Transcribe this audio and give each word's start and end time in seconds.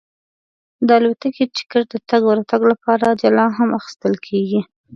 د 0.87 0.89
الوتکې 0.99 1.45
ټکټ 1.55 1.85
د 1.91 1.95
تګ 2.09 2.21
او 2.27 2.33
راتګ 2.37 2.61
لپاره 2.71 3.17
جلا 3.21 3.45
هم 3.57 3.69
اخیستل 3.79 4.13
کېږي. 4.27 4.61